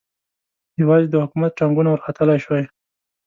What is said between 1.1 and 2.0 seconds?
حکومت ټانګونه